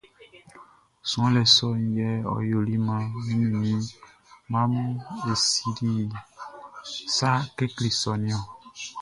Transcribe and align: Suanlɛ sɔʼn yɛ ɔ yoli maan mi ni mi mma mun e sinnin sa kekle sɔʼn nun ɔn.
Suanlɛ 1.09 1.41
sɔʼn 1.55 1.81
yɛ 1.97 2.09
ɔ 2.33 2.35
yoli 2.49 2.75
maan 2.87 3.03
mi 3.25 3.33
ni 3.39 3.45
mi 3.61 3.73
mma 4.49 4.61
mun 4.71 4.91
e 5.29 5.31
sinnin 5.51 6.09
sa 7.15 7.29
kekle 7.57 7.87
sɔʼn 8.01 8.21
nun 8.25 8.35
ɔn. 8.39 8.43